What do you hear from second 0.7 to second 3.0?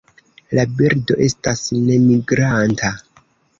birdo estas nemigranta.